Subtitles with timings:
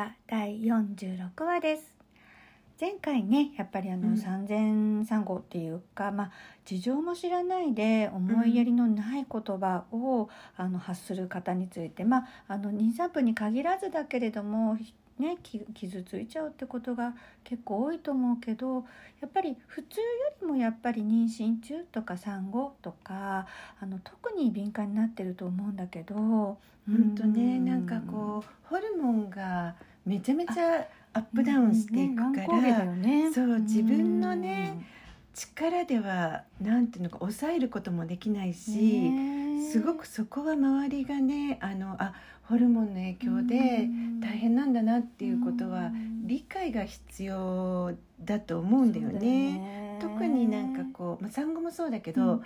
[0.00, 1.82] は第46話です。
[2.80, 4.16] 前回ねやっぱりあの、うん。
[4.16, 6.30] 産前産後っていうかまあ
[6.64, 14.78] 事情も知らないで思いやりのない言葉を、あの発する方についてまああの妊産婦に限らずだけれども
[15.18, 17.12] ね、き傷ついちゃうってことが
[17.44, 18.86] 結構多いと思うけど
[19.20, 20.06] やっぱり普通よ
[20.40, 23.46] りもやっぱり妊娠中とか産後とか
[23.78, 33.32] あの特に敏感になってると思うんだけど本当ね、なんかこうホルモンがめちゃめちゃアップダウンしていくから、ね。
[33.32, 34.86] そう自分のね
[35.34, 39.10] 力ではなんていうのか抑えることもできないし、
[39.72, 43.88] すごくそこは周りがねあのあホルモンの影響で
[44.20, 45.92] 大変なんだなっていうことは
[46.24, 47.92] 理解が必要
[48.24, 49.98] だと思うんだよね。
[50.00, 52.42] 特になんかこう、まあ、産後もそうだけど、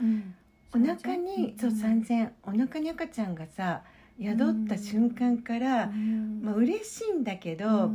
[0.75, 3.83] お腹にそう産前お腹に赤ちゃんがさ
[4.21, 5.91] 宿った瞬間から、
[6.43, 7.91] まあ嬉しいんだけど、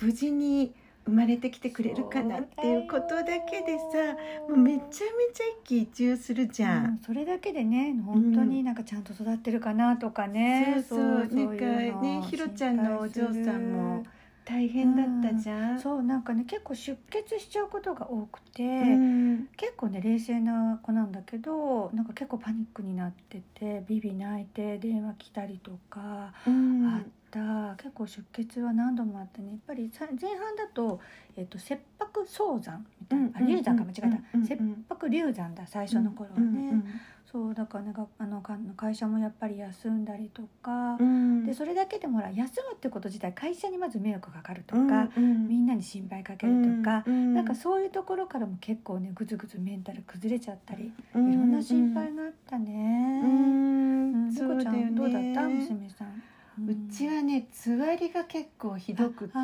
[0.00, 0.74] 無事に
[1.06, 4.16] 生まれてきてくれるかなっていうことだけでさ
[4.48, 6.84] もうめちゃめちゃ一喜一憂するじゃん。
[6.84, 11.08] うんそれだけでね本当になんかちゃんと育ってるかなとかね、そうそう。
[11.08, 11.64] なんか
[12.00, 14.04] ねひろちゃんのお嬢さんも
[14.46, 15.80] 大変だったじゃん。
[15.80, 19.48] そうなんかね結構出血しちゃうことが多くて、うん。
[19.56, 26.86] 結構ね冷静な子なんだけどなんか結構パニックになっててビビ泣いて電話来たりとかうん。
[26.86, 29.50] あった、結構出血は何度もあってね。
[29.50, 31.00] やっぱりさ前半だと,、
[31.36, 36.84] えっと切迫早産みたいな、あ流産か間違えた、うんうん切迫流産だ最初の頃はね、うん
[37.26, 40.94] そうだからねがあのか会社もやっぱり休んだりとか。
[40.98, 41.44] う、ん。
[41.44, 45.48] でそれだけでもほら休むってこと自体会社にまず迷惑かかるとか、うんうん。
[45.48, 53.20] みんなに心配かけるとか、うんなんかそういうところからも結構ねぐずぐずメンタル崩れちゃったり、いいろんな心配があったね。
[53.24, 55.42] ううんんリコちゃんどうだった？
[55.48, 56.22] 娘さん。
[56.58, 59.34] うちはねつわりが結構ひどくって。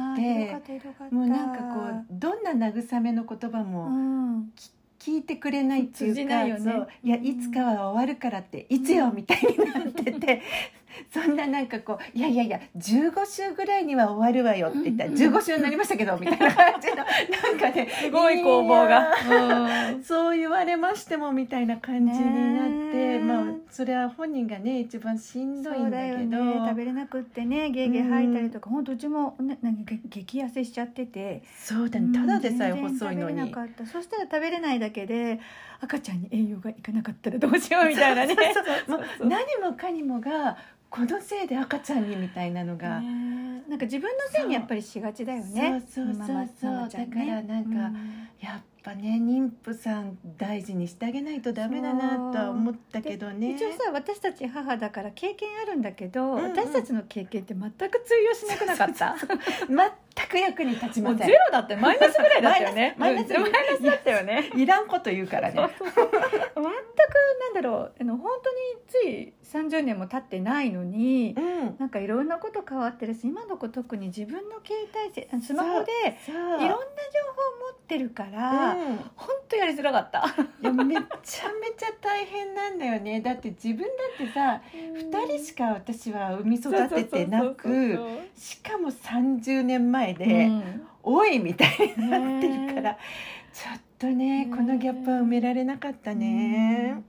[1.10, 4.52] もうなんかこうどんな慰めの言葉うもん、
[4.98, 6.46] 聞いてくれないっていうかね
[7.02, 10.42] いやうんいつかは終わるからっていつよみたいになってて
[11.12, 15.04] そんななんかこういやいやいや15週ぐらいには終わるわよって言った。
[15.04, 15.16] らうん。
[15.16, 17.06] 15週になりましたけど みたいな感じのなん
[17.58, 19.08] かねすごい攻防が。
[19.94, 20.04] うん。
[20.04, 26.44] そう言われましてもみたいな感じになって、まあそれは本人がね一番しんどいんだけど。
[26.44, 31.42] ね食べれなくってねゲーゲー吐いたりとか、ほんとうちも、ね、なんかげ激痩せしちゃってて。
[31.56, 32.18] そうだね。
[32.18, 33.36] ただでさえうん細いのに。
[33.36, 33.86] 全然食べれなかった。
[33.86, 35.40] そしたら食べれないだけで
[35.80, 38.36] 赤ちゃんに栄養がいかなかったらどうしようみたいなね。
[39.20, 40.56] 何もかにもが
[40.92, 43.32] このせいで赤ちゃんにみたいなのが、ね
[43.68, 45.82] なんか自分のせいにやっぱりしがちだよね。
[45.88, 46.88] そうそうそうそう。
[46.90, 47.98] だからなんか
[48.38, 53.52] やっぱね妊婦さん大事にしてあげないとダメだなとは思ったけどね。
[53.52, 56.44] 一応さ私たち母だから経験あるんだけど、うん。
[56.44, 59.16] うん私たちの経験って全く通用しなくなかった？
[59.68, 61.26] 全く役に立ちません。
[61.28, 62.94] ゼロだってマイナスぐらいだったよね。
[62.98, 64.50] マイナスうんマイナスだったよね。
[64.56, 65.70] いらんこと言うからね
[67.40, 71.76] なんだろうあの本当につい30年も経ってないのにうん。
[71.78, 75.92] なんかいろんなこと変わってるし今の子特に自分の携帯スマホで
[76.26, 76.78] いろんな情報を持
[77.74, 78.96] ってるから、うん。
[79.14, 80.24] 本当やりづらかった。
[80.60, 83.20] いやめちゃめちゃ大変なんだよね。
[83.20, 87.98] だって自分だってさ2人しか私は産み育ててなく
[88.36, 90.50] しかも30年前で
[91.02, 92.98] 「おい!」みたいになってるから、
[93.52, 97.02] ちょっとねねこのギャップは埋められなかったね。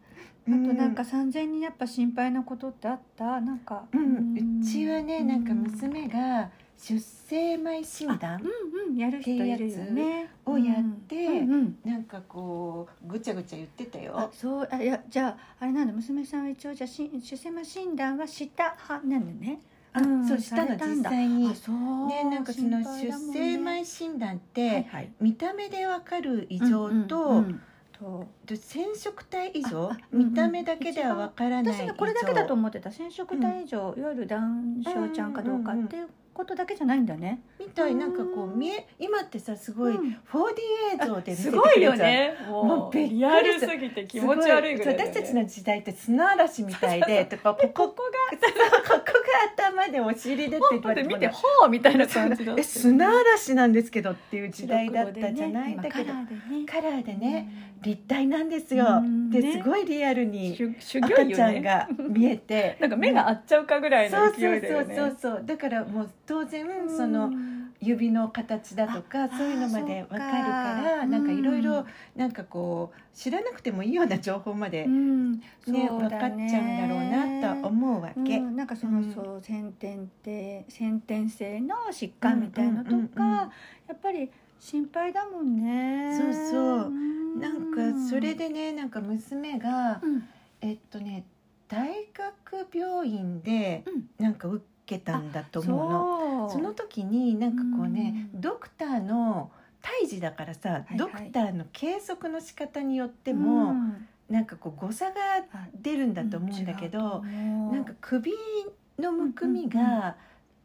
[0.46, 3.40] あとなんか産前にやっぱ心配なことってあった？
[3.40, 8.98] なんか、うん、うちはねなんかうん娘が出生前診断うんうん。
[8.98, 10.30] やる人いるよね。
[10.46, 11.52] をやってうん。
[11.52, 11.78] うん。
[11.86, 14.30] なんかこうぐちゃぐちゃ言ってたあよ。
[14.34, 14.68] そう。
[14.70, 15.94] あいやじゃああれなんだ。
[15.94, 19.62] 娘さんは一応じゃあし出生前診断はした派なんだね
[19.94, 21.50] あうんそうしたの実際に。
[21.50, 21.56] あ。
[21.56, 25.12] そうねなんかその出生前診断って、はいはい。
[25.22, 27.62] 見た目でわかる異常と、うんうんうん
[28.00, 29.92] とで染色体異常？
[30.12, 30.30] うんうん。
[30.30, 32.92] 見た目だけではわからない異常私ねこれだけだと思ってた。
[32.92, 37.42] 染色体以上、いわゆるダウン症ちゃんかどうかっていうことだけじゃないんだね。
[37.60, 40.18] みたいなんかこう見え今ってさすごいうん。
[40.32, 45.04] 4D 映像で見せてすごいよくれるじゃんねももうリアルすぎて気持ち悪いぐらいね。
[45.04, 48.98] すご私たちの時代って砂嵐みたいでとかここここここ
[49.58, 56.14] が頭でお尻でって言わがれて見てほうみたいな感じ え砂嵐なんですけどっていう時代だったじゃない、白だけど。
[56.66, 62.78] カラーでね、立体なんですよ、ですごいリアルうんに修修行赤ちゃよねんが見えて。
[62.82, 64.96] なんか目が合っちゃうかぐらいのそうそう勢いだよね。
[64.96, 65.46] そうそうそう。
[65.46, 66.98] だからもう当然うん。
[66.98, 67.32] その
[67.80, 71.86] 指の形だとかあそういうのまでわかるからなんかいろいろうん
[72.16, 75.32] なんかこう知らなくてもいいような情報までうん。
[75.34, 78.38] ね分かっちゃうんだろうなとは思うわけ。
[78.38, 79.14] うん、なんかその、うん。
[79.14, 83.52] そう先天って先天性の疾患みたいのとか、
[83.88, 86.18] やっぱり心配だもんね。
[86.18, 86.90] そうそう。
[86.90, 87.40] ん。
[87.42, 90.24] なんかそれで、でねなんか娘がうん。
[90.62, 91.26] えっとね
[91.68, 94.24] 大学病院でうん。
[94.24, 96.50] なんか受けたんだと思うの。
[96.50, 98.42] その時になんかこうね、うん。
[98.42, 99.52] ドクターの
[99.82, 100.98] 胎児だからさ、いはい。
[100.98, 104.08] ドクターの計測の仕方によっても、うん。
[104.30, 105.14] なんかこう誤差が
[105.76, 108.32] 出るんだと思うんだけど、うんなんか首
[108.98, 110.16] のむくみが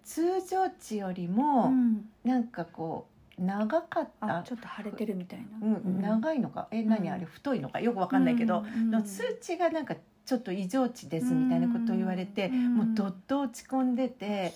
[0.04, 2.08] 通常値よりもうん。
[2.24, 3.06] なんかこ
[3.38, 6.68] う長かった、あちょっと腫れてるみたいな、うん長いのか？
[6.70, 7.08] え何？
[7.08, 7.14] うん。
[7.14, 7.80] あれ太いのか？
[7.80, 9.96] よくわかんないけど、うんの数値がなんか
[10.28, 14.52] ちょっと異常値ですみたいなことを言われて、うんもうどっと落ち込んでて。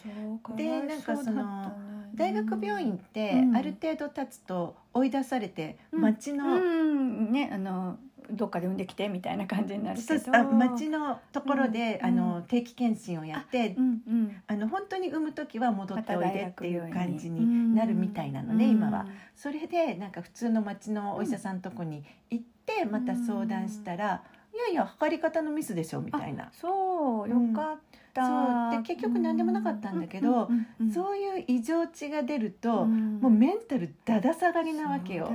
[0.55, 1.73] でなんかその
[2.15, 3.57] 大学病院ってうん。
[3.57, 6.03] ある程度経つと追い出されてうん。
[6.03, 7.33] 町の、うん。
[7.33, 7.97] ねあの
[8.31, 10.45] どっかで産んできてみたいな感じになるけど。
[10.53, 12.07] 町のところで、うん。
[12.07, 14.43] あの定期検診をやって、うんうん。
[14.47, 17.75] あの本当に産む時は戻っておいでっていう感じにに。
[17.75, 19.07] なるみたいなのね、今は。
[19.35, 24.23] それでなんか普通の町のお医者さんとこに行ってまた相談したら
[24.55, 26.51] 「いやいや測り方のミスでしょ」みたいな。
[26.53, 27.79] そうよかっ
[28.13, 28.83] た、そう。
[28.83, 30.49] で結局何でもなかったんだけど
[30.93, 33.21] そういう異常値が出ると、ん。
[33.21, 35.31] もうメンタルだだ下がりなわけよ。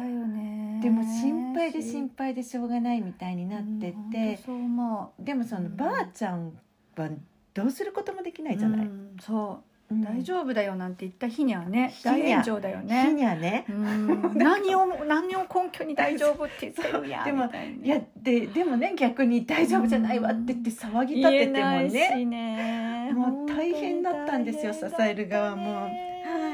[0.81, 4.40] でも心配で心配でしょうがないみたいになってうんて
[5.19, 5.75] でもそのうん。
[5.75, 6.54] ばあちゃん
[6.96, 7.10] は
[7.54, 9.50] どうすることもできなういじゃない、うんそう。
[9.50, 13.66] うん大丈夫だよなんて言った日にはね大炎上だよ日ねにはね。
[13.69, 14.34] うん。
[14.36, 23.12] 何を何を根拠に大丈夫って言ってるやでもいやででもね逆に「大丈夫じゃないわ」って言って騒ぎ立てても言えないねしね。
[23.13, 25.84] もう大変だったんですよね支える側も。
[25.84, 25.90] は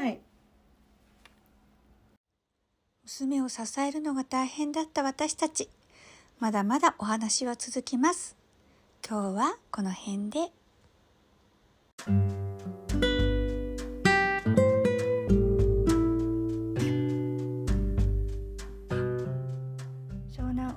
[0.08, 0.20] い。
[3.02, 5.68] 娘を支えるのが大変だった私たち。
[6.38, 8.36] まだまだお話は続きます。
[9.06, 10.52] 今日はこの辺で